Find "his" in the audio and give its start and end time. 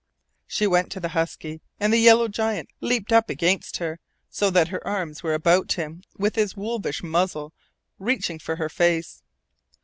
6.33-6.57